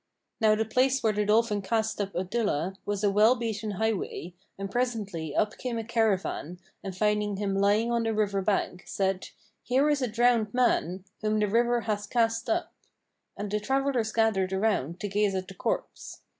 [0.39, 4.71] Now the place where the dolphin cast up Abdullah was a well beaten highway, and
[4.71, 9.29] presently up came a caravan and finding him lying on the river bank, said,
[9.61, 12.73] "Here is a drowned man, whom the river hath cast up;"
[13.37, 16.21] and the travellers gathered around to gaze at the corpse.